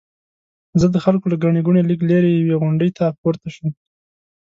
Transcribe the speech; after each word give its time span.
زه 0.79 0.87
د 0.91 0.97
خلکو 1.05 1.25
له 1.31 1.37
ګڼې 1.43 1.61
ګوڼې 1.65 1.81
لږ 1.89 1.99
لرې 2.09 2.31
یوې 2.33 2.55
غونډۍ 2.61 2.89
ته 2.97 3.05
پورته 3.21 3.47
شوم. 3.55 3.71